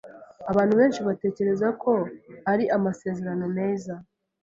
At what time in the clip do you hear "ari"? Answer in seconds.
2.51-2.65